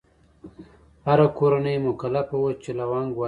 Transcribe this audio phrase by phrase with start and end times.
[1.05, 3.19] هره کورنۍ مکلفه وه چې لونګ ورکړي.